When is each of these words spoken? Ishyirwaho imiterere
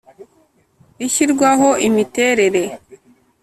Ishyirwaho 1.05 1.69
imiterere 1.87 2.63